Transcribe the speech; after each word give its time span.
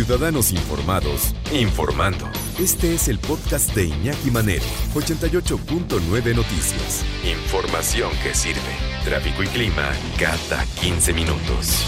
Ciudadanos 0.00 0.50
Informados, 0.50 1.34
informando. 1.52 2.24
Este 2.58 2.94
es 2.94 3.08
el 3.08 3.18
podcast 3.18 3.74
de 3.74 3.84
Iñaki 3.84 4.30
Manero, 4.30 4.64
88.9 4.94 6.34
Noticias. 6.34 7.04
Información 7.22 8.10
que 8.22 8.32
sirve. 8.32 8.72
Tráfico 9.04 9.42
y 9.42 9.46
clima 9.48 9.92
cada 10.18 10.64
15 10.80 11.12
minutos. 11.12 11.84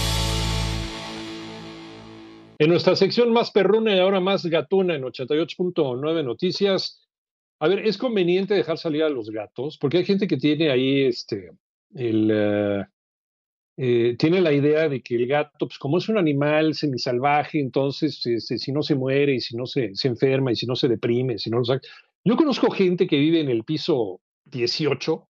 En 2.59 2.69
nuestra 2.69 2.97
sección 2.97 3.33
más 3.33 3.51
perruna 3.51 3.97
y 3.97 3.99
ahora 3.99 4.21
más 4.21 4.45
gatuna 4.45 4.95
en 4.95 5.05
88.9 5.05 6.23
Noticias. 6.23 7.09
A 7.61 7.69
ver, 7.69 7.79
¿es 7.79 7.97
conveniente 7.97 8.53
dejar 8.53 8.77
salir 8.77 9.05
a 9.05 9.09
los 9.09 9.31
gatos? 9.31 9.79
Porque 9.79 9.97
hay 9.97 10.05
gente 10.05 10.29
que 10.29 10.37
tiene 10.37 10.71
ahí 10.71 11.07
este, 11.07 11.53
el, 11.95 12.29
eh, 12.31 12.85
eh, 13.85 14.15
tiene 14.17 14.41
la 14.41 14.53
idea 14.53 14.89
de 14.89 15.03
que 15.03 15.17
el 15.17 15.27
gato, 15.27 15.67
pues 15.67 15.77
como 15.77 15.99
es 15.99 16.09
un 16.09 16.17
animal 16.17 16.73
semisalvaje, 16.73 17.59
entonces 17.59 18.25
este, 18.25 18.57
si 18.57 18.71
no 18.71 18.81
se 18.81 18.95
muere 18.95 19.35
y 19.35 19.41
si 19.41 19.57
no 19.57 19.67
se, 19.67 19.91
enferma 20.05 20.53
y 20.53 20.55
si 20.55 20.67
no 20.67 20.77
se 20.77 20.87
deprime, 20.87 21.37
si 21.37 21.51
no 21.51 21.59
lo 21.59 21.65
saca. 21.65 21.85
Yo 22.25 22.37
conozco 22.37 22.71
gente 22.71 23.09
que 23.09 23.19
vive 23.19 23.41
en 23.41 23.49
el 23.49 23.65
piso 23.65 24.21
18, 24.45 25.29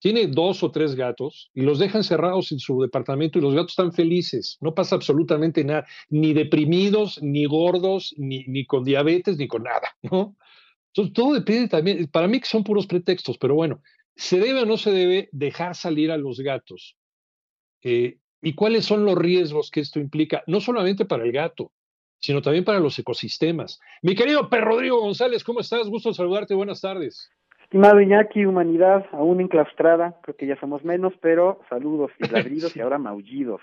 tiene 0.00 0.26
dos 0.26 0.64
o 0.64 0.72
tres 0.72 0.96
gatos 0.96 1.52
y 1.54 1.62
los 1.62 1.78
dejan 1.78 2.02
cerrados 2.02 2.50
en 2.50 2.58
su 2.58 2.82
departamento 2.82 3.38
y 3.38 3.42
los 3.42 3.54
gatos 3.54 3.70
están 3.70 3.92
felices, 3.92 4.58
no 4.60 4.74
pasa 4.74 4.96
absolutamente 4.96 5.62
nada, 5.62 5.86
ni 6.08 6.34
deprimidos, 6.34 7.22
ni 7.22 7.44
gordos, 7.44 8.16
ni, 8.18 8.42
ni 8.48 8.66
con 8.66 8.82
diabetes, 8.82 9.36
ni 9.36 9.46
con 9.46 9.62
nada, 9.62 9.94
¿no? 10.02 10.34
Entonces 10.88 11.14
todo 11.14 11.34
depende 11.34 11.68
también, 11.68 12.08
para 12.08 12.26
mí 12.26 12.40
que 12.40 12.48
son 12.48 12.64
puros 12.64 12.88
pretextos, 12.88 13.38
pero 13.38 13.54
bueno, 13.54 13.80
¿se 14.16 14.40
debe 14.40 14.62
o 14.62 14.66
no 14.66 14.76
se 14.76 14.90
debe 14.90 15.28
dejar 15.30 15.76
salir 15.76 16.10
a 16.10 16.16
los 16.16 16.40
gatos? 16.40 16.96
Eh, 17.88 18.18
¿Y 18.42 18.54
cuáles 18.54 18.84
son 18.84 19.04
los 19.04 19.16
riesgos 19.16 19.70
que 19.70 19.78
esto 19.78 20.00
implica? 20.00 20.42
No 20.48 20.58
solamente 20.58 21.04
para 21.04 21.22
el 21.22 21.30
gato, 21.30 21.70
sino 22.18 22.42
también 22.42 22.64
para 22.64 22.80
los 22.80 22.98
ecosistemas. 22.98 23.80
Mi 24.02 24.16
querido 24.16 24.50
Per 24.50 24.64
Rodrigo 24.64 25.00
González, 25.00 25.44
¿cómo 25.44 25.60
estás? 25.60 25.88
Gusto 25.88 26.12
saludarte, 26.12 26.54
buenas 26.54 26.80
tardes. 26.80 27.30
Estimado 27.62 28.00
Iñaki, 28.00 28.44
humanidad 28.44 29.06
aún 29.12 29.40
enclaustrada, 29.40 30.16
creo 30.22 30.36
que 30.36 30.48
ya 30.48 30.58
somos 30.58 30.84
menos, 30.84 31.12
pero 31.20 31.60
saludos 31.68 32.10
y 32.18 32.28
ladridos 32.32 32.76
y 32.76 32.80
ahora 32.80 32.98
maullidos. 32.98 33.60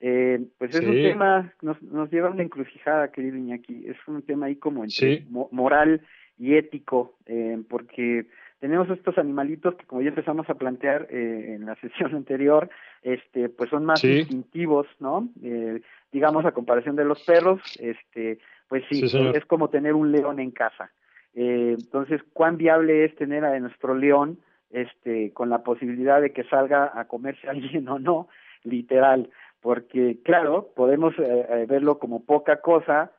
Eh, 0.00 0.40
pues 0.56 0.74
es 0.74 0.86
un 0.86 0.94
tema, 0.94 1.52
nos, 1.60 1.82
nos 1.82 2.10
lleva 2.10 2.28
a 2.28 2.30
una 2.30 2.44
encrucijada, 2.44 3.12
querido 3.12 3.36
Iñaki, 3.36 3.84
es 3.86 3.96
un 4.06 4.22
tema 4.22 4.46
ahí 4.46 4.56
como 4.56 4.82
entre 4.82 5.26
moral 5.28 6.00
y 6.38 6.54
ético, 6.54 7.18
eh, 7.26 7.58
porque 7.68 8.28
tenemos 8.60 8.90
estos 8.90 9.16
animalitos 9.18 9.74
que 9.76 9.86
como 9.86 10.02
ya 10.02 10.08
empezamos 10.08 10.48
a 10.50 10.54
plantear 10.54 11.06
eh, 11.10 11.54
en 11.54 11.66
la 11.66 11.76
sesión 11.76 12.14
anterior, 12.14 12.68
este, 13.02 13.48
pues 13.48 13.70
son 13.70 13.84
más 13.84 14.02
instintivos, 14.04 14.86
¿no? 14.98 15.28
Eh, 15.42 15.80
digamos 16.12 16.44
a 16.44 16.52
comparación 16.52 16.96
de 16.96 17.04
los 17.04 17.22
perros, 17.24 17.60
este, 17.78 18.38
pues 18.68 18.84
sí, 18.90 19.02
es 19.34 19.44
como 19.46 19.68
tener 19.68 19.94
un 19.94 20.12
león 20.12 20.40
en 20.40 20.50
casa. 20.50 20.90
Eh, 21.34 21.76
entonces, 21.78 22.20
¿cuán 22.32 22.56
viable 22.56 23.04
es 23.04 23.14
tener 23.16 23.44
a 23.44 23.58
nuestro 23.60 23.94
león, 23.94 24.38
este, 24.70 25.32
con 25.32 25.48
la 25.48 25.62
posibilidad 25.62 26.20
de 26.20 26.32
que 26.32 26.44
salga 26.44 26.92
a 26.94 27.06
comerse 27.06 27.46
a 27.46 27.52
alguien 27.52 27.88
o 27.88 27.98
no, 27.98 28.28
literal? 28.64 29.30
Porque, 29.60 30.18
claro, 30.24 30.70
podemos 30.74 31.14
eh, 31.18 31.66
verlo 31.68 31.98
como 31.98 32.24
poca 32.24 32.60
cosa, 32.60 33.12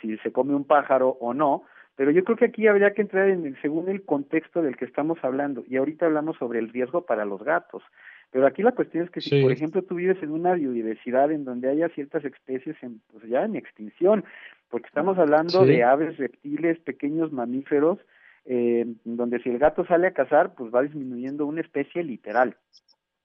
si 0.00 0.16
se 0.18 0.30
come 0.30 0.54
un 0.54 0.62
pájaro 0.62 1.08
o 1.20 1.34
no, 1.34 1.64
pero 1.96 2.10
yo 2.10 2.22
creo 2.24 2.36
que 2.36 2.44
aquí 2.44 2.66
habría 2.66 2.92
que 2.92 3.02
entrar 3.02 3.28
en 3.28 3.46
el, 3.46 3.60
según 3.62 3.88
el 3.88 4.04
contexto 4.04 4.60
del 4.62 4.76
que 4.76 4.84
estamos 4.84 5.18
hablando. 5.22 5.64
Y 5.66 5.76
ahorita 5.76 6.06
hablamos 6.06 6.36
sobre 6.36 6.58
el 6.58 6.68
riesgo 6.68 7.06
para 7.06 7.24
los 7.24 7.42
gatos. 7.42 7.82
Pero 8.30 8.46
aquí 8.46 8.62
la 8.62 8.72
cuestión 8.72 9.04
es 9.04 9.10
que 9.10 9.22
si, 9.22 9.42
por 9.42 9.50
ejemplo, 9.50 9.82
tú 9.82 9.94
vives 9.94 10.22
en 10.22 10.30
una 10.30 10.52
biodiversidad 10.54 11.32
en 11.32 11.44
donde 11.44 11.70
haya 11.70 11.88
ciertas 11.88 12.24
especies 12.24 12.76
en, 12.82 13.00
pues 13.10 13.24
ya 13.28 13.44
en 13.44 13.56
extinción, 13.56 14.24
porque 14.68 14.88
estamos 14.88 15.16
hablando 15.16 15.64
de 15.64 15.84
aves, 15.84 16.18
reptiles, 16.18 16.78
pequeños 16.80 17.32
mamíferos, 17.32 17.98
eh, 18.44 18.84
donde 19.04 19.40
si 19.40 19.48
el 19.48 19.58
gato 19.58 19.86
sale 19.86 20.08
a 20.08 20.12
cazar, 20.12 20.54
pues 20.54 20.74
va 20.74 20.82
disminuyendo 20.82 21.46
una 21.46 21.62
especie 21.62 22.04
literal. 22.04 22.56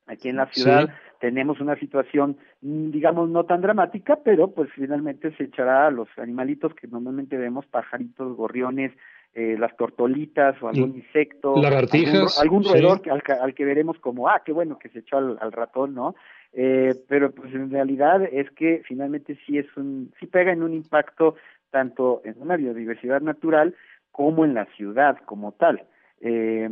Aquí 0.08 0.30
en 0.30 0.38
la 0.38 0.48
ciudad 0.48 0.90
tenemos 1.22 1.62
una 1.62 1.76
situación, 1.78 2.36
mm, 2.62 2.90
digamos, 2.90 3.30
no 3.30 3.46
tan 3.46 3.62
dramática, 3.62 4.18
pero 4.26 4.52
pues 4.52 4.70
finalmente 4.74 5.32
se 5.38 5.46
echará 5.46 5.88
a 5.88 5.92
los 5.92 6.09
animalitos 6.18 6.74
que 6.74 6.88
normalmente 6.88 7.38
vemos, 7.38 7.66
pajaritos, 7.68 8.36
gorriones, 8.36 8.92
eh, 9.34 9.56
las 9.58 9.78
tortolitas 9.78 10.62
o 10.62 10.68
algún 10.68 10.96
insecto, 10.96 11.56
lagartijas, 11.56 12.42
algún, 12.42 12.66
roedor 12.66 13.02
al, 13.10 13.22
al, 13.40 13.54
que 13.54 13.64
veremos 13.64 13.98
como, 14.00 14.28
ah, 14.28 14.42
qué 14.44 14.52
bueno 14.52 14.78
que 14.78 14.90
se 14.90 15.00
echó 15.00 15.18
al, 15.18 15.52
ratón, 15.54 15.94
¿no? 15.94 16.16
Eh, 16.52 16.94
pero 17.08 17.31
pues 17.31 17.54
en 17.54 17.72
realidad 17.72 18.24
es 18.24 18.52
que 18.52 18.81
finalmente 18.86 19.38
sí 19.46 19.58
es 19.58 19.68
un, 19.78 20.12
sí 20.20 20.26
pega 20.26 20.52
en 20.52 20.64
un 20.64 20.74
impacto 20.74 21.36
tanto 21.70 22.22
en 22.26 22.36
una 22.42 22.58
biodiversidad 22.58 23.22
natural 23.22 23.74
como 24.12 24.44
en 24.44 24.54
la 24.54 24.66
ciudad 24.76 25.18
como 25.26 25.54
tal. 25.54 25.84
Eh, 26.20 26.70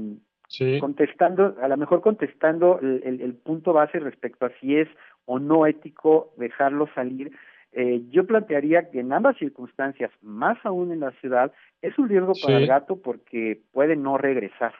contestando, 0.79 1.55
a 1.61 1.67
lo 1.67 1.77
mejor 1.77 2.01
contestando 2.01 2.79
el, 2.81 3.21
el, 3.21 3.33
punto 3.35 3.73
base 3.73 3.99
respecto 3.99 4.45
a 4.45 4.51
si 4.59 4.77
es 4.77 4.87
o 5.25 5.39
no 5.39 5.67
ético 5.67 6.33
dejarlo 6.37 6.87
salir, 6.95 7.31
eh, 7.71 8.01
yo 8.09 8.25
plantearía 8.25 8.89
que 8.89 8.99
en 8.99 9.13
ambas 9.13 9.37
circunstancias, 9.37 10.11
más 10.21 10.57
aún 10.63 10.91
en 10.91 11.01
la 11.01 11.11
ciudad, 11.21 11.51
es 11.81 11.97
un 11.99 12.09
riesgo 12.09 12.33
para 12.41 12.57
el 12.57 12.67
gato 12.67 12.99
porque 12.99 13.61
puede 13.71 13.95
no 13.95 14.17
regresar. 14.17 14.73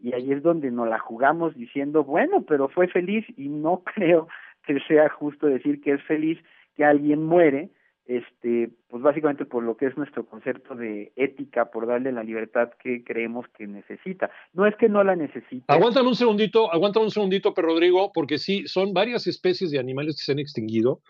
Y 0.00 0.14
ahí 0.14 0.32
es 0.32 0.42
donde 0.42 0.70
nos 0.70 0.88
la 0.88 0.98
jugamos 0.98 1.54
diciendo, 1.54 2.02
bueno, 2.04 2.42
pero 2.42 2.68
fue 2.68 2.88
feliz 2.88 3.26
y 3.36 3.48
no 3.48 3.82
creo 3.94 4.28
que 4.66 4.80
sea 4.80 5.10
justo 5.10 5.46
decir 5.46 5.82
que 5.82 5.92
es 5.92 6.02
feliz 6.04 6.38
que 6.74 6.84
alguien 6.84 7.24
muere 7.24 7.70
este, 8.06 8.70
pues 8.88 9.02
básicamente 9.02 9.46
por 9.46 9.62
lo 9.62 9.76
que 9.76 9.86
es 9.86 9.96
nuestro 9.96 10.26
concepto 10.26 10.74
de 10.74 11.12
ética, 11.16 11.70
por 11.70 11.86
darle 11.86 12.12
la 12.12 12.22
libertad 12.22 12.70
que 12.82 13.02
creemos 13.02 13.46
que 13.56 13.66
necesita. 13.66 14.30
No 14.52 14.66
es 14.66 14.76
que 14.76 14.88
no 14.88 15.02
la 15.02 15.16
necesite. 15.16 15.64
Aguántame 15.68 16.08
un 16.08 16.14
segundito, 16.14 16.72
aguántame 16.72 17.06
un 17.06 17.10
segundito, 17.10 17.54
pero 17.54 17.68
Rodrigo, 17.68 18.12
porque 18.12 18.38
sí, 18.38 18.66
son 18.66 18.92
varias 18.92 19.26
especies 19.26 19.70
de 19.70 19.78
animales 19.78 20.16
que 20.16 20.24
se 20.24 20.32
han 20.32 20.38
extinguido 20.38 21.00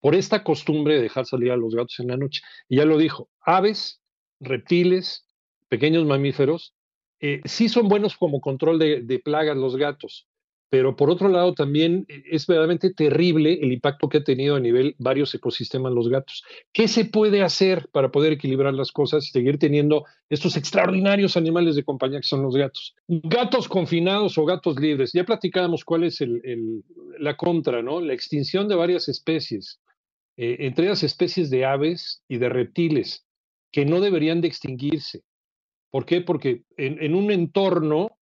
por 0.00 0.14
esta 0.14 0.44
costumbre 0.44 0.96
de 0.96 1.02
dejar 1.02 1.24
salir 1.24 1.50
a 1.50 1.56
los 1.56 1.74
gatos 1.74 1.98
en 1.98 2.08
la 2.08 2.18
noche. 2.18 2.42
Y 2.68 2.76
ya 2.76 2.84
lo 2.84 2.98
dijo, 2.98 3.30
aves, 3.40 4.02
reptiles, 4.38 5.26
pequeños 5.68 6.04
mamíferos, 6.04 6.74
eh, 7.20 7.40
sí 7.46 7.70
son 7.70 7.88
buenos 7.88 8.16
como 8.16 8.40
control 8.40 8.78
de, 8.78 9.00
de 9.00 9.18
plagas 9.18 9.56
los 9.56 9.76
gatos, 9.76 10.28
pero 10.70 10.96
por 10.96 11.10
otro 11.10 11.28
lado 11.28 11.54
también 11.54 12.04
eh, 12.08 12.22
es 12.30 12.46
verdaderamente 12.46 12.92
terrible 12.92 13.58
el 13.62 13.72
impacto 13.72 14.08
que 14.08 14.18
ha 14.18 14.24
tenido 14.24 14.56
a 14.56 14.60
nivel 14.60 14.96
varios 14.98 15.34
ecosistemas 15.34 15.92
los 15.92 16.08
gatos. 16.08 16.42
¿Qué 16.72 16.88
se 16.88 17.04
puede 17.04 17.42
hacer 17.42 17.88
para 17.92 18.10
poder 18.10 18.32
equilibrar 18.32 18.74
las 18.74 18.90
cosas 18.90 19.26
y 19.26 19.30
seguir 19.30 19.58
teniendo 19.58 20.04
estos 20.28 20.56
extraordinarios 20.56 21.36
animales 21.36 21.76
de 21.76 21.84
compañía 21.84 22.20
que 22.20 22.26
son 22.26 22.42
los 22.42 22.56
gatos? 22.56 22.94
Gatos 23.08 23.68
confinados 23.68 24.36
o 24.38 24.44
gatos 24.44 24.78
libres. 24.80 25.12
Ya 25.12 25.24
platicábamos 25.24 25.84
cuál 25.84 26.04
es 26.04 26.20
el, 26.20 26.82
la 27.18 27.36
contra, 27.36 27.82
¿no? 27.82 28.00
La 28.00 28.14
extinción 28.14 28.66
de 28.68 28.74
varias 28.74 29.08
especies, 29.08 29.80
eh, 30.36 30.56
entre 30.60 30.88
las 30.88 31.02
especies 31.02 31.50
de 31.50 31.64
aves 31.64 32.22
y 32.28 32.38
de 32.38 32.48
reptiles, 32.48 33.24
que 33.70 33.84
no 33.84 34.00
deberían 34.00 34.40
de 34.40 34.48
extinguirse. 34.48 35.22
¿Por 35.90 36.06
qué? 36.06 36.20
Porque 36.20 36.64
en, 36.76 37.00
en 37.00 37.14
un 37.14 37.30
entorno 37.30 38.18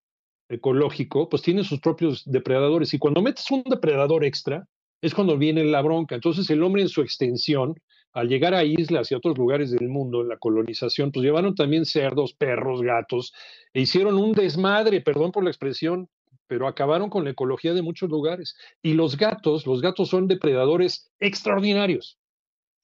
ecológico, 0.55 1.29
pues 1.29 1.43
tiene 1.43 1.65
sus 1.65 1.81
propios 1.81 2.23
depredadores. 2.25 2.93
Y 2.95 2.99
cuando 2.99 3.23
metes 3.23 3.51
un 3.51 3.63
depredador 3.65 4.25
extra, 4.25 4.67
es 5.01 5.15
cuando 5.15 5.37
viene 5.37 5.65
la 5.65 5.83
bronca. 5.83 6.15
Entonces 6.15 6.49
el 6.51 6.63
hombre 6.63 6.83
en 6.83 6.89
su 6.89 7.03
extensión, 7.03 7.75
al 8.13 8.29
llegar 8.29 8.55
a 8.55 8.65
islas 8.65 9.11
y 9.11 9.15
a 9.15 9.19
otros 9.19 9.37
lugares 9.37 9.71
del 9.71 9.89
mundo, 9.89 10.23
en 10.23 10.29
la 10.29 10.39
colonización, 10.39 11.11
pues 11.11 11.25
llevaron 11.25 11.55
también 11.55 11.85
cerdos, 11.85 12.35
perros, 12.35 12.83
gatos, 12.83 13.33
e 13.73 13.81
hicieron 13.81 14.17
un 14.17 14.33
desmadre, 14.33 15.01
perdón 15.01 15.33
por 15.33 15.45
la 15.45 15.51
expresión, 15.51 16.09
pero 16.47 16.69
acabaron 16.69 17.09
con 17.09 17.25
la 17.25 17.31
ecología 17.31 17.73
de 17.73 17.83
muchos 17.83 18.11
lugares. 18.11 18.57
Y 18.83 18.93
los 18.93 19.17
gatos, 19.17 19.67
los 19.67 19.81
gatos 19.81 20.11
son 20.11 20.29
depredadores 20.29 21.11
extraordinarios, 21.19 22.19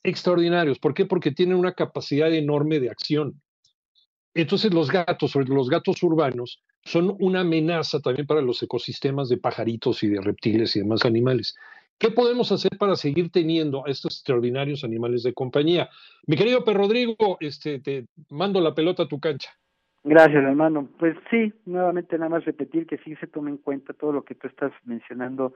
extraordinarios. 0.03 0.79
¿Por 0.79 0.95
qué? 0.95 1.05
Porque 1.05 1.33
tienen 1.33 1.57
una 1.57 1.75
capacidad 1.75 2.33
enorme 2.33 2.81
de 2.81 2.91
acción. 2.91 3.41
Entonces 4.35 4.73
los 4.73 4.91
gatos, 4.91 5.33
sobre 5.33 5.49
los 5.49 5.69
gatos 5.69 6.03
urbanos, 6.03 6.63
son 6.89 7.15
una 7.21 7.41
amenaza 7.41 8.01
también 8.01 8.27
para 8.27 8.41
los 8.41 8.63
ecosistemas 8.63 9.29
de 9.29 9.37
pajaritos 9.37 10.03
y 10.03 10.09
de 10.09 10.21
reptiles 10.21 10.75
y 10.75 10.81
demás 10.81 11.05
animales. 11.05 11.57
¿Qué 11.99 12.11
podemos 12.11 12.51
hacer 12.53 12.79
para 12.79 12.97
seguir 12.97 13.31
teniendo 13.31 13.85
a 13.85 13.91
estos 13.91 14.17
extraordinarios 14.17 14.85
animales 14.85 15.23
de 15.23 15.35
compañía? 15.35 15.89
Mi 16.27 16.37
querido 16.37 16.65
Per 16.65 16.77
Rodrigo, 16.77 17.37
este, 17.41 17.81
te 17.81 18.07
mando 18.31 18.61
la 18.61 18.75
pelota 18.75 19.03
a 19.03 19.09
tu 19.09 19.21
cancha. 19.21 19.51
Gracias, 20.05 20.43
hermano. 20.43 20.89
Pues 20.99 21.17
sí, 21.31 21.53
nuevamente 21.67 22.17
nada 22.17 22.31
más 22.31 22.45
repetir 22.45 22.87
que 22.87 22.99
sí 22.99 23.17
se 23.17 23.27
tome 23.27 23.51
en 23.51 23.59
cuenta 23.59 23.93
todo 23.93 24.13
lo 24.13 24.23
que 24.23 24.37
tú 24.37 24.47
estás 24.47 24.73
mencionando 24.85 25.55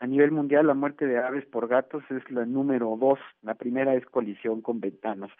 a 0.00 0.06
nivel 0.06 0.32
mundial. 0.32 0.66
La 0.66 0.74
muerte 0.74 1.06
de 1.06 1.18
aves 1.18 1.46
por 1.46 1.68
gatos 1.68 2.02
es 2.10 2.28
la 2.30 2.44
número 2.44 2.98
dos. 3.00 3.20
La 3.42 3.54
primera 3.54 3.94
es 3.94 4.04
colisión 4.06 4.60
con 4.60 4.80
ventanas. 4.80 5.30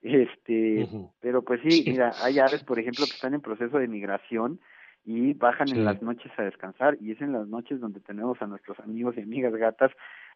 Este, 0.00 0.88
pero 1.20 1.42
pues 1.42 1.60
sí, 1.68 1.84
mira, 1.86 2.12
hay 2.22 2.38
aves, 2.38 2.62
por 2.62 2.78
ejemplo, 2.78 3.04
que 3.04 3.14
están 3.14 3.34
en 3.34 3.40
proceso 3.40 3.78
de 3.78 3.88
migración 3.88 4.60
y 5.06 5.34
bajan 5.34 5.68
en 5.68 5.84
las 5.84 6.02
noches 6.02 6.32
a 6.36 6.42
descansar 6.42 6.98
y 7.00 7.12
es 7.12 7.20
en 7.20 7.32
las 7.32 7.46
noches 7.46 7.80
donde 7.80 8.00
tenemos 8.00 8.42
a 8.42 8.48
nuestros 8.48 8.78
amigos 8.80 9.14
y 9.16 9.22
amigas 9.22 9.54
gatas 9.54 9.92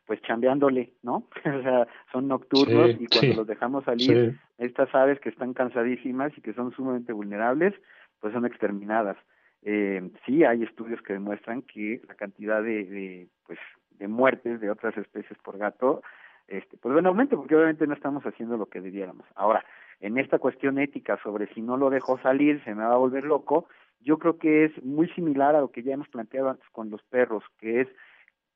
pues 0.07 0.23
chambeándole, 0.23 0.93
¿no? 1.03 1.25
o 1.45 1.63
sea, 1.63 1.89
son 2.13 2.29
nocturnos 2.29 2.91
y 2.99 3.07
cuando 3.07 3.37
los 3.39 3.47
dejamos 3.49 3.85
salir, 3.85 4.39
estas 4.59 4.95
aves 4.95 5.19
que 5.21 5.29
están 5.29 5.55
cansadísimas 5.55 6.33
y 6.39 6.41
que 6.41 6.55
son 6.55 6.73
sumamente 6.73 7.13
vulnerables, 7.13 7.75
pues 8.21 8.33
son 8.33 8.47
exterminadas. 8.47 9.17
Eh, 9.63 10.09
sí 10.25 10.45
hay 10.45 10.63
estudios 10.63 11.03
que 11.03 11.15
demuestran 11.15 11.63
que 11.63 12.01
la 12.09 12.15
cantidad 12.15 12.63
de, 12.63 12.85
de, 12.85 13.29
pues, 13.47 13.59
de 13.99 14.09
muertes 14.09 14.61
de 14.61 14.71
otras 14.71 14.97
especies 14.97 15.39
por 15.41 15.59
gato, 15.59 16.03
este, 16.47 16.77
pues 16.77 16.93
bueno, 16.93 17.11
aumenta 17.11 17.37
porque 17.37 17.57
obviamente 17.57 17.87
no 17.87 17.95
estamos 17.95 18.25
haciendo 18.25 18.57
lo 18.57 18.67
que 18.67 18.81
debiéramos. 18.81 19.27
Ahora, 19.35 19.65
en 20.01 20.17
esta 20.17 20.39
cuestión 20.39 20.79
ética 20.79 21.19
sobre 21.23 21.53
si 21.55 21.61
no 21.61 21.77
lo 21.77 21.91
dejo 21.91 22.19
salir, 22.19 22.63
se 22.65 22.75
me 22.75 22.85
va 22.85 22.95
a 22.95 22.99
volver 22.99 23.25
loco, 23.25 23.69
yo 24.01 24.19
creo 24.19 24.39
que 24.39 24.65
es 24.65 24.85
muy 24.85 25.09
similar 25.11 25.55
a 25.55 25.61
lo 25.61 25.71
que 25.71 25.83
ya 25.83 25.95
hemos 25.95 26.09
planteado 26.09 26.51
antes 26.51 26.69
con 26.71 26.91
los 26.91 27.03
perros, 27.05 27.45
que 27.59 27.83
es 27.83 27.89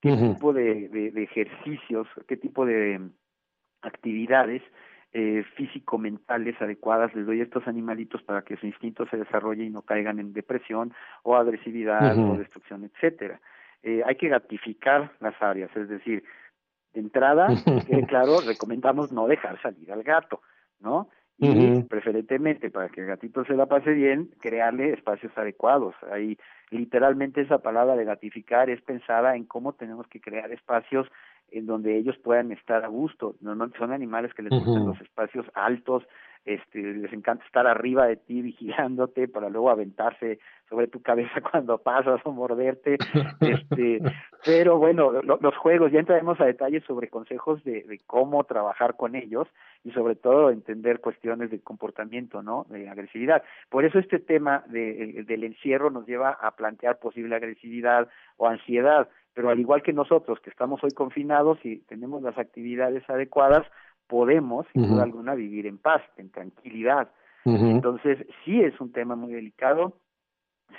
qué 0.00 0.16
tipo 0.16 0.52
de, 0.52 0.88
de, 0.88 1.22
ejercicios, 1.22 2.06
qué 2.28 2.36
tipo 2.36 2.66
de 2.66 3.00
actividades 3.80 4.62
eh, 5.12 5.44
físico-mentales 5.56 6.60
adecuadas 6.60 7.14
les 7.14 7.24
doy 7.24 7.40
a 7.40 7.44
estos 7.44 7.66
animalitos 7.68 8.22
para 8.22 8.42
que 8.42 8.56
su 8.56 8.66
instinto 8.66 9.06
se 9.06 9.16
desarrolle 9.16 9.64
y 9.64 9.70
no 9.70 9.82
caigan 9.82 10.18
en 10.18 10.32
depresión 10.32 10.92
o 11.22 11.36
agresividad 11.36 12.18
o 12.18 12.36
destrucción, 12.36 12.84
etcétera. 12.84 13.40
Eh, 13.82 14.02
hay 14.04 14.16
que 14.16 14.28
gratificar 14.28 15.12
las 15.20 15.40
áreas, 15.40 15.70
es 15.76 15.88
decir, 15.88 16.24
de 16.94 17.00
entrada, 17.00 17.46
claro, 18.08 18.40
recomendamos 18.46 19.12
no 19.12 19.26
dejar 19.26 19.60
salir 19.62 19.92
al 19.92 20.02
gato, 20.02 20.40
¿no? 20.80 21.08
Y 21.38 21.82
preferentemente 21.82 22.70
para 22.70 22.88
que 22.88 23.00
el 23.00 23.08
gatito 23.08 23.44
se 23.44 23.54
la 23.54 23.66
pase 23.66 23.92
bien, 23.92 24.30
crearle 24.40 24.92
espacios 24.92 25.36
adecuados. 25.36 25.94
Ahí 26.10 26.38
literalmente 26.70 27.40
esa 27.40 27.58
palabra 27.58 27.96
de 27.96 28.04
gratificar 28.04 28.70
es 28.70 28.80
pensada 28.82 29.36
en 29.36 29.44
cómo 29.44 29.72
tenemos 29.72 30.06
que 30.08 30.20
crear 30.20 30.52
espacios 30.52 31.08
en 31.50 31.66
donde 31.66 31.96
ellos 31.96 32.16
puedan 32.18 32.52
estar 32.52 32.84
a 32.84 32.88
gusto. 32.88 33.36
Normalmente 33.40 33.78
son 33.78 33.92
animales 33.92 34.32
que 34.34 34.42
les 34.42 34.50
gustan 34.50 34.86
los 34.86 35.00
espacios 35.00 35.46
altos, 35.54 36.04
este, 36.44 36.82
les 36.82 37.12
encanta 37.12 37.44
estar 37.44 37.66
arriba 37.66 38.06
de 38.06 38.16
ti 38.16 38.42
vigilándote 38.42 39.28
para 39.28 39.48
luego 39.48 39.70
aventarse 39.70 40.38
sobre 40.68 40.88
tu 40.88 41.00
cabeza 41.00 41.40
cuando 41.50 41.78
pasas 41.78 42.20
o 42.24 42.32
morderte, 42.32 42.98
este, 43.40 44.00
pero 44.44 44.78
bueno, 44.78 45.12
los 45.22 45.56
juegos, 45.56 45.92
ya 45.92 46.00
entraremos 46.00 46.40
a 46.40 46.46
detalles 46.46 46.84
sobre 46.84 47.08
consejos 47.08 47.62
de, 47.64 47.82
de, 47.84 48.00
cómo 48.06 48.44
trabajar 48.44 48.96
con 48.96 49.14
ellos 49.14 49.48
y 49.84 49.92
sobre 49.92 50.16
todo 50.16 50.50
entender 50.50 51.00
cuestiones 51.00 51.50
de 51.50 51.60
comportamiento, 51.60 52.42
¿no? 52.42 52.66
De 52.68 52.88
agresividad. 52.88 53.42
Por 53.70 53.84
eso 53.84 53.98
este 53.98 54.18
tema 54.18 54.64
de, 54.68 55.24
del 55.26 55.44
encierro 55.44 55.90
nos 55.90 56.06
lleva 56.06 56.30
a 56.30 56.50
plantear 56.52 56.98
posible 56.98 57.36
agresividad 57.36 58.08
o 58.36 58.48
ansiedad, 58.48 59.08
pero 59.34 59.50
al 59.50 59.60
igual 59.60 59.82
que 59.82 59.92
nosotros 59.92 60.40
que 60.40 60.50
estamos 60.50 60.82
hoy 60.84 60.90
confinados 60.92 61.58
y 61.64 61.78
tenemos 61.80 62.22
las 62.22 62.38
actividades 62.38 63.08
adecuadas, 63.08 63.66
podemos, 64.06 64.66
sin 64.72 64.88
duda 64.88 65.02
alguna, 65.02 65.34
vivir 65.34 65.66
en 65.66 65.78
paz, 65.78 66.02
en 66.16 66.30
tranquilidad. 66.30 67.10
Entonces, 67.44 68.26
sí 68.44 68.62
es 68.62 68.80
un 68.80 68.92
tema 68.92 69.16
muy 69.16 69.32
delicado 69.32 69.98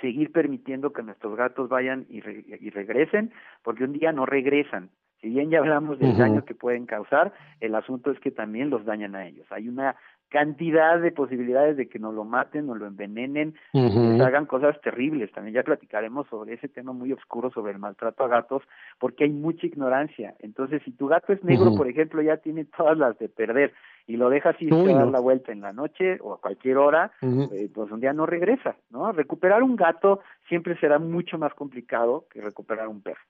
seguir 0.00 0.32
permitiendo 0.32 0.92
que 0.92 1.02
nuestros 1.02 1.36
gatos 1.36 1.68
vayan 1.68 2.06
y, 2.08 2.18
y 2.18 2.70
regresen, 2.70 3.32
porque 3.62 3.84
un 3.84 3.92
día 3.92 4.12
no 4.12 4.26
regresan. 4.26 4.90
Si 5.20 5.30
bien 5.30 5.50
ya 5.50 5.58
hablamos 5.58 5.98
del 5.98 6.16
daño 6.16 6.44
que 6.44 6.54
pueden 6.54 6.84
causar, 6.86 7.32
el 7.60 7.74
asunto 7.74 8.10
es 8.10 8.20
que 8.20 8.30
también 8.30 8.68
los 8.68 8.84
dañan 8.84 9.14
a 9.14 9.26
ellos. 9.26 9.46
Hay 9.50 9.68
una 9.68 9.96
cantidad 10.28 11.00
de 11.00 11.12
posibilidades 11.12 11.76
de 11.76 11.88
que 11.88 11.98
nos 11.98 12.14
lo 12.14 12.24
maten, 12.24 12.66
nos 12.66 12.78
lo 12.78 12.86
envenenen, 12.86 13.54
uh 13.72 14.22
hagan 14.26 14.46
cosas 14.46 14.80
terribles. 14.80 15.30
También 15.32 15.54
ya 15.54 15.62
platicaremos 15.62 16.26
sobre 16.28 16.54
ese 16.54 16.68
tema 16.68 16.92
muy 16.92 17.12
oscuro 17.12 17.50
sobre 17.50 17.72
el 17.72 17.78
maltrato 17.78 18.24
a 18.24 18.28
gatos, 18.28 18.62
porque 18.98 19.24
hay 19.24 19.30
mucha 19.30 19.66
ignorancia. 19.66 20.34
Entonces, 20.40 20.82
si 20.84 20.90
tu 20.90 21.06
gato 21.06 21.32
es 21.32 21.44
negro, 21.44 21.74
por 21.76 21.88
ejemplo, 21.88 22.22
ya 22.22 22.38
tiene 22.38 22.64
todas 22.64 22.98
las 22.98 23.16
de 23.18 23.28
perder 23.28 23.72
y 24.06 24.16
lo 24.16 24.28
dejas 24.30 24.60
ir 24.60 24.72
a 24.72 24.76
dar 24.76 25.08
la 25.08 25.20
vuelta 25.20 25.52
en 25.52 25.60
la 25.60 25.72
noche 25.72 26.18
o 26.20 26.34
a 26.34 26.40
cualquier 26.40 26.78
hora, 26.78 27.12
eh, 27.22 27.68
pues 27.72 27.90
un 27.90 28.00
día 28.00 28.12
no 28.12 28.26
regresa, 28.26 28.76
¿no? 28.90 29.12
Recuperar 29.12 29.62
un 29.62 29.76
gato 29.76 30.20
siempre 30.48 30.78
será 30.78 30.98
mucho 30.98 31.38
más 31.38 31.54
complicado 31.54 32.26
que 32.30 32.40
recuperar 32.40 32.88
un 32.88 33.02
perro. 33.02 33.22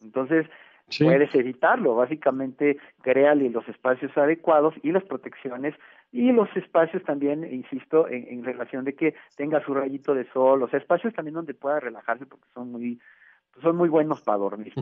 Entonces, 0.00 0.46
puedes 0.98 1.34
evitarlo, 1.34 1.94
básicamente 1.94 2.78
créale 3.02 3.48
los 3.50 3.66
espacios 3.68 4.16
adecuados 4.16 4.74
y 4.82 4.92
las 4.92 5.04
protecciones 5.04 5.74
y 6.12 6.32
los 6.32 6.48
espacios 6.56 7.02
también, 7.04 7.44
insisto, 7.44 8.08
en, 8.08 8.44
relación 8.44 8.84
de 8.84 8.94
que 8.94 9.14
tenga 9.36 9.64
su 9.64 9.74
rayito 9.74 10.14
de 10.14 10.24
sol, 10.32 10.58
los 10.60 10.74
espacios 10.74 11.14
también 11.14 11.34
donde 11.34 11.54
pueda 11.54 11.78
relajarse 11.78 12.26
porque 12.26 12.48
son 12.52 12.72
muy, 12.72 13.00
son 13.62 13.76
muy 13.76 13.88
buenos 13.88 14.20
para 14.22 14.38
dormir. 14.38 14.74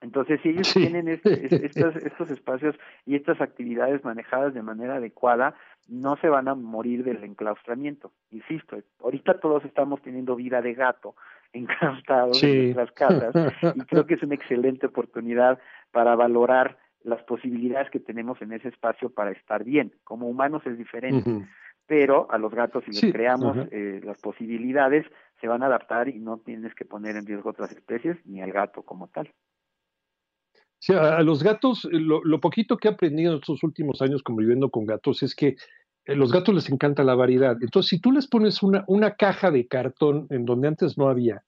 Entonces, 0.00 0.40
si 0.42 0.50
ellos 0.50 0.72
tienen 0.72 1.08
este, 1.08 1.64
estos, 1.66 1.94
estos 1.96 2.30
espacios 2.30 2.76
y 3.06 3.14
estas 3.14 3.40
actividades 3.40 4.04
manejadas 4.04 4.52
de 4.52 4.62
manera 4.62 4.96
adecuada, 4.96 5.54
no 5.88 6.16
se 6.16 6.28
van 6.28 6.48
a 6.48 6.54
morir 6.54 7.04
del 7.04 7.22
enclaustramiento. 7.22 8.12
Insisto, 8.30 8.78
ahorita 9.00 9.38
todos 9.40 9.64
estamos 9.64 10.02
teniendo 10.02 10.34
vida 10.34 10.60
de 10.60 10.74
gato 10.74 11.14
enclaustrados 11.52 12.42
en 12.42 12.74
nuestras 12.74 12.92
casas 12.92 13.34
y 13.76 13.80
creo 13.86 14.06
que 14.06 14.14
es 14.14 14.22
una 14.22 14.34
excelente 14.34 14.86
oportunidad 14.86 15.58
para 15.90 16.16
valorar 16.16 16.78
las 17.04 17.22
posibilidades 17.24 17.90
que 17.90 18.00
tenemos 18.00 18.40
en 18.42 18.52
ese 18.52 18.68
espacio 18.68 19.10
para 19.10 19.32
estar 19.32 19.64
bien. 19.64 19.92
Como 20.04 20.28
humanos 20.28 20.62
es 20.66 20.78
diferente, 20.78 21.46
pero 21.86 22.30
a 22.30 22.38
los 22.38 22.54
gatos 22.54 22.84
si 22.84 22.92
les 22.92 23.12
creamos 23.12 23.56
eh, 23.70 24.00
las 24.04 24.20
posibilidades 24.20 25.04
se 25.40 25.48
van 25.48 25.62
a 25.62 25.66
adaptar 25.66 26.08
y 26.08 26.20
no 26.20 26.38
tienes 26.38 26.74
que 26.74 26.84
poner 26.84 27.16
en 27.16 27.26
riesgo 27.26 27.50
otras 27.50 27.72
especies 27.72 28.16
ni 28.24 28.40
al 28.40 28.52
gato 28.52 28.82
como 28.82 29.08
tal. 29.08 29.32
Sí, 30.78 30.94
a, 30.94 31.20
los 31.22 31.44
gatos, 31.44 31.86
lo, 31.92 32.24
lo, 32.24 32.40
poquito 32.40 32.76
que 32.76 32.88
he 32.88 32.90
aprendido 32.90 33.32
en 33.32 33.38
estos 33.38 33.62
últimos 33.62 34.02
años 34.02 34.22
conviviendo 34.22 34.68
con 34.68 34.84
gatos 34.84 35.22
es 35.22 35.36
que 35.36 35.54
los 36.06 36.32
gatos 36.32 36.54
les 36.54 36.70
encanta 36.70 37.04
la 37.04 37.14
variedad. 37.14 37.56
Entonces, 37.60 37.90
si 37.90 37.98
tú 38.00 38.12
les 38.12 38.26
pones 38.26 38.62
una, 38.62 38.84
una 38.88 39.14
caja 39.14 39.50
de 39.50 39.66
cartón 39.66 40.26
en 40.30 40.44
donde 40.44 40.68
antes 40.68 40.98
no 40.98 41.08
había, 41.08 41.42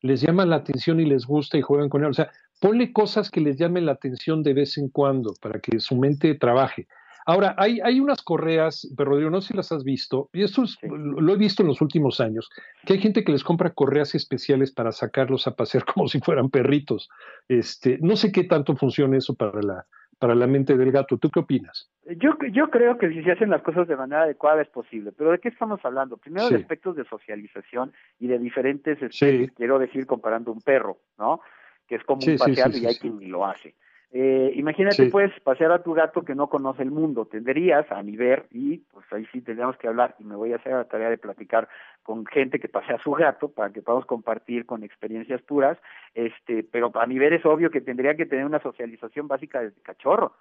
les 0.00 0.20
llama 0.20 0.46
la 0.46 0.56
atención 0.56 1.00
y 1.00 1.04
les 1.04 1.26
gusta 1.26 1.58
y 1.58 1.62
juegan 1.62 1.88
con 1.88 2.04
él. 2.04 2.10
O 2.10 2.14
sea, 2.14 2.30
ponle 2.60 2.92
cosas 2.92 3.30
que 3.30 3.40
les 3.40 3.56
llamen 3.56 3.86
la 3.86 3.92
atención 3.92 4.42
de 4.42 4.54
vez 4.54 4.78
en 4.78 4.88
cuando 4.88 5.34
para 5.40 5.60
que 5.60 5.80
su 5.80 5.96
mente 5.96 6.34
trabaje. 6.34 6.86
Ahora, 7.26 7.54
hay, 7.58 7.78
hay 7.80 8.00
unas 8.00 8.22
correas, 8.22 8.88
pero 8.96 9.10
Rodrigo, 9.10 9.28
no 9.28 9.42
sé 9.42 9.48
si 9.48 9.54
las 9.54 9.70
has 9.70 9.84
visto, 9.84 10.30
y 10.32 10.44
esto 10.44 10.64
lo 10.80 11.34
he 11.34 11.36
visto 11.36 11.62
en 11.62 11.68
los 11.68 11.82
últimos 11.82 12.20
años, 12.20 12.48
que 12.86 12.94
hay 12.94 13.00
gente 13.00 13.22
que 13.22 13.32
les 13.32 13.44
compra 13.44 13.74
correas 13.74 14.14
especiales 14.14 14.72
para 14.72 14.92
sacarlos 14.92 15.46
a 15.46 15.54
pasear 15.54 15.84
como 15.92 16.08
si 16.08 16.20
fueran 16.20 16.48
perritos. 16.48 17.10
Este, 17.46 17.98
no 18.00 18.16
sé 18.16 18.32
qué 18.32 18.44
tanto 18.44 18.76
funciona 18.76 19.18
eso 19.18 19.34
para 19.34 19.60
la, 19.60 19.86
para 20.18 20.34
la 20.34 20.46
mente 20.46 20.76
del 20.76 20.92
gato. 20.92 21.16
¿Tú 21.16 21.30
qué 21.30 21.40
opinas? 21.40 21.90
Yo, 22.16 22.36
yo 22.52 22.70
creo 22.70 22.98
que 22.98 23.08
si 23.10 23.22
se 23.22 23.32
hacen 23.32 23.50
las 23.50 23.62
cosas 23.62 23.86
de 23.86 23.96
manera 23.96 24.22
adecuada 24.22 24.62
es 24.62 24.68
posible, 24.68 25.12
pero 25.12 25.30
¿de 25.30 25.38
qué 25.38 25.48
estamos 25.48 25.80
hablando? 25.84 26.16
Primero 26.16 26.48
de 26.48 26.56
aspectos 26.56 26.96
de 26.96 27.04
socialización 27.04 27.92
y 28.18 28.26
de 28.26 28.38
diferentes 28.38 29.00
especies, 29.00 29.52
quiero 29.52 29.78
decir 29.78 30.06
comparando 30.06 30.52
un 30.52 30.60
perro, 30.60 30.98
¿no? 31.18 31.40
Que 31.86 31.96
es 31.96 32.04
como 32.04 32.20
un 32.26 32.36
pasear 32.36 32.74
y 32.74 32.86
hay 32.86 32.96
quien 32.96 33.18
ni 33.18 33.26
lo 33.26 33.46
hace. 33.46 33.74
Eh, 34.10 34.52
imagínate, 34.54 35.10
puedes 35.10 35.38
pasear 35.40 35.70
a 35.70 35.82
tu 35.82 35.92
gato 35.92 36.22
que 36.22 36.34
no 36.34 36.48
conoce 36.48 36.82
el 36.82 36.90
mundo. 36.90 37.26
Tendrías 37.26 37.90
a 37.92 38.02
mi 38.02 38.16
ver, 38.16 38.46
y 38.50 38.78
pues 38.78 39.04
ahí 39.12 39.26
sí 39.32 39.42
tendríamos 39.42 39.76
que 39.76 39.88
hablar, 39.88 40.14
y 40.18 40.24
me 40.24 40.34
voy 40.34 40.52
a 40.52 40.56
hacer 40.56 40.72
la 40.72 40.84
tarea 40.84 41.10
de 41.10 41.18
platicar 41.18 41.68
con 42.02 42.24
gente 42.24 42.58
que 42.58 42.68
pasea 42.68 42.96
a 42.96 43.02
su 43.02 43.12
gato 43.12 43.48
para 43.48 43.70
que 43.70 43.82
podamos 43.82 44.06
compartir 44.06 44.64
con 44.64 44.82
experiencias 44.82 45.42
puras. 45.42 45.76
Este, 46.14 46.64
pero 46.64 46.90
a 46.94 47.06
mi 47.06 47.18
ver 47.18 47.34
es 47.34 47.44
obvio 47.44 47.70
que 47.70 47.82
tendría 47.82 48.16
que 48.16 48.26
tener 48.26 48.46
una 48.46 48.60
socialización 48.60 49.28
básica 49.28 49.60
desde 49.60 49.82
cachorro. 49.82 50.32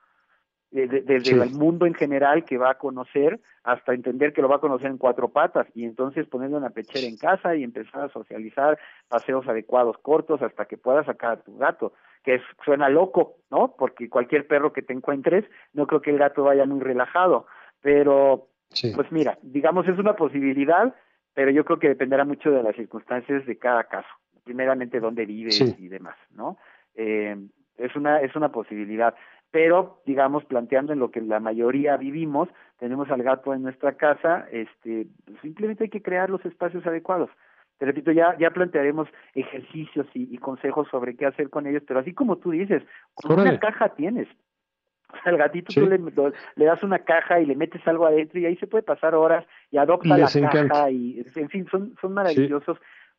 Desde, 0.70 1.16
el 1.16 1.52
mundo 1.52 1.86
en 1.86 1.94
general 1.94 2.44
que 2.44 2.58
va 2.58 2.72
a 2.72 2.78
conocer 2.78 3.40
hasta 3.64 3.94
entender 3.94 4.34
que 4.34 4.42
lo 4.42 4.50
va 4.50 4.58
a 4.58 4.60
conocer 4.60 4.88
en 4.88 4.98
cuatro 4.98 5.30
patas 5.30 5.66
y 5.74 5.86
entonces 5.86 6.28
ponerle 6.28 6.58
una 6.58 6.72
pechera 6.72 7.08
en 7.08 7.18
casa 7.18 7.56
y 7.56 7.64
empezar 7.64 8.02
a 8.02 8.10
socializar 8.10 8.78
paseos 9.08 9.48
adecuados 9.48 9.98
cortos 10.00 10.42
hasta 10.42 10.66
que 10.66 10.78
puedas 10.78 11.06
sacar 11.06 11.32
a 11.32 11.42
tu 11.42 11.58
gato 11.58 11.94
que 12.28 12.42
suena 12.66 12.90
loco, 12.90 13.38
¿no? 13.50 13.76
Porque 13.78 14.10
cualquier 14.10 14.46
perro 14.48 14.74
que 14.74 14.82
te 14.82 14.92
encuentres, 14.92 15.46
no 15.72 15.88
creo 15.88 16.02
que 16.02 16.12
el 16.12 16.18
gato 16.18 16.44
vaya 16.44 16.66
muy 16.66 16.82
relajado, 16.82 17.48
pero 17.82 18.50
pues 18.96 19.10
mira, 19.14 19.38
digamos 19.42 19.88
es 19.88 19.98
una 19.98 20.18
posibilidad, 20.18 20.94
pero 21.34 21.52
yo 21.52 21.64
creo 21.64 21.80
que 21.80 21.88
dependerá 21.88 22.26
mucho 22.26 22.52
de 22.52 22.64
las 22.64 22.76
circunstancias 22.76 23.46
de 23.46 23.58
cada 23.58 23.86
caso, 23.86 24.10
primeramente 24.44 25.00
dónde 25.00 25.26
vive 25.26 25.52
y 25.80 25.88
demás, 25.88 26.18
¿no? 26.32 26.58
Eh, 26.96 27.38
es 27.78 27.96
una 27.96 28.20
es 28.20 28.36
una 28.36 28.52
posibilidad, 28.52 29.16
pero 29.52 30.02
digamos 30.06 30.46
planteando 30.46 30.94
en 30.94 31.00
lo 31.00 31.12
que 31.12 31.22
la 31.22 31.40
mayoría 31.40 31.98
vivimos, 31.98 32.50
tenemos 32.80 33.10
al 33.10 33.24
gato 33.24 33.54
en 33.54 33.64
nuestra 33.64 33.94
casa, 33.94 34.48
este 34.52 35.08
simplemente 35.42 35.86
hay 35.86 35.90
que 35.90 36.02
crear 36.02 36.30
los 36.30 36.44
espacios 36.46 36.86
adecuados. 36.86 37.30
Te 37.78 37.86
repito, 37.86 38.12
ya, 38.12 38.36
ya 38.40 38.50
plantearemos 38.50 39.08
ejercicios 39.36 40.08
y, 40.14 40.36
consejos 40.40 40.88
sobre 40.90 41.16
qué 41.16 41.28
hacer 41.28 41.52
con 41.52 41.68
ellos, 41.68 41.84
pero 41.88 42.00
así 42.00 42.12
como 42.12 42.38
tú 42.38 42.52
dices, 42.52 42.82
con 43.14 43.40
una 43.40 43.60
caja 43.60 43.90
tienes. 43.90 44.28
O 45.10 45.14
sea, 45.24 45.32
al 45.32 45.38
gatito 45.38 45.72
tú 45.74 45.88
le, 45.88 46.00
le, 46.56 46.66
das 46.66 46.84
una 46.84 47.00
caja 47.00 47.40
y 47.40 47.46
le 47.46 47.56
metes 47.56 47.88
algo 47.88 48.08
adentro 48.08 48.40
y 48.40 48.46
ahí 48.46 48.58
se 48.58 48.68
puede 48.68 48.84
pasar 48.84 49.16
horas 49.16 49.46
y 49.72 49.78
adopta 49.78 50.18
la 50.18 50.28
caja 50.28 50.90
y, 50.90 51.24
en 51.36 51.50
fin, 51.50 51.68
son, 51.70 51.96
son 52.02 52.14
maravillosos. 52.14 52.78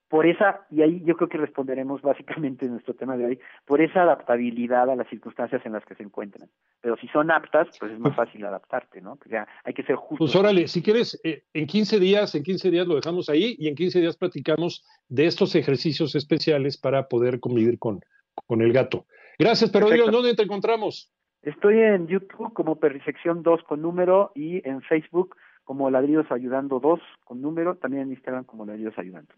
Por 0.08 0.26
esa, 0.26 0.66
y 0.70 0.82
ahí 0.82 1.02
yo 1.04 1.16
creo 1.16 1.28
que 1.28 1.38
responderemos 1.38 2.00
básicamente 2.00 2.64
en 2.64 2.72
nuestro 2.72 2.94
tema 2.94 3.16
de 3.16 3.26
hoy, 3.26 3.40
por 3.66 3.80
esa 3.80 4.02
adaptabilidad 4.02 4.90
a 4.90 4.96
las 4.96 5.08
circunstancias 5.08 5.60
en 5.64 5.72
las 5.72 5.84
que 5.84 5.94
se 5.94 6.02
encuentran. 6.02 6.48
Pero 6.80 6.96
si 6.96 7.08
son 7.08 7.30
aptas, 7.30 7.68
pues 7.78 7.92
es 7.92 7.98
más 7.98 8.16
fácil 8.16 8.44
adaptarte, 8.44 9.00
¿no? 9.00 9.12
O 9.12 9.28
sea, 9.28 9.46
hay 9.64 9.74
que 9.74 9.82
ser 9.82 9.96
justo. 9.96 10.24
Pues 10.24 10.34
órale, 10.34 10.66
si 10.66 10.82
quieres, 10.82 11.20
eh, 11.24 11.44
en 11.52 11.66
15 11.66 12.00
días, 12.00 12.34
en 12.34 12.42
15 12.42 12.70
días 12.70 12.86
lo 12.86 12.94
dejamos 12.94 13.28
ahí 13.28 13.56
y 13.58 13.68
en 13.68 13.74
15 13.74 14.00
días 14.00 14.16
platicamos 14.16 14.84
de 15.08 15.26
estos 15.26 15.54
ejercicios 15.54 16.14
especiales 16.14 16.78
para 16.78 17.08
poder 17.08 17.38
convivir 17.40 17.78
con, 17.78 18.00
con 18.46 18.62
el 18.62 18.72
gato. 18.72 19.04
Gracias, 19.38 19.70
pero 19.70 19.90
Dios, 19.90 20.10
¿dónde 20.10 20.34
te 20.34 20.42
encontramos? 20.42 21.12
Estoy 21.42 21.78
en 21.78 22.08
YouTube 22.08 22.52
como 22.54 22.76
Perrisección 22.80 23.42
2 23.42 23.62
con 23.62 23.82
número 23.82 24.32
y 24.34 24.66
en 24.68 24.80
Facebook 24.82 25.36
como 25.64 25.90
Ladridos 25.90 26.30
Ayudando 26.30 26.80
2 26.80 26.98
con 27.24 27.42
número, 27.42 27.76
también 27.76 28.04
en 28.04 28.12
Instagram 28.12 28.44
como 28.44 28.64
Ladridos 28.64 28.98
Ayudando. 28.98 29.34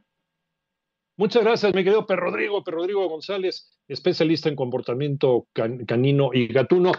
Muchas 1.20 1.44
gracias, 1.44 1.74
mi 1.74 1.84
querido 1.84 2.06
Per 2.06 2.18
Rodrigo, 2.18 2.62
Rodrigo 2.64 3.06
González, 3.06 3.68
especialista 3.86 4.48
en 4.48 4.56
comportamiento 4.56 5.48
canino 5.86 6.30
y 6.32 6.46
gatuno. 6.46 6.92